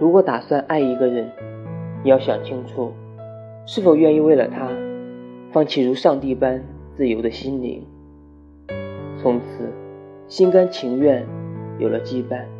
[0.00, 1.30] 如果打算爱一个人
[2.02, 2.92] 你要想清楚
[3.66, 4.68] 是否愿意为了他
[5.52, 6.64] 放弃如上帝般
[6.96, 7.84] 自由的心灵。
[9.20, 9.70] 从此
[10.26, 11.24] 心甘情愿
[11.78, 12.59] 有了羁绊。